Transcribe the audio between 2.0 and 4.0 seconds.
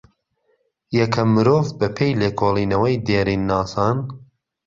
لێکۆڵێنەوەی دێرین ناسان